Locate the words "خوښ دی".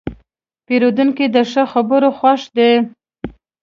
2.17-2.71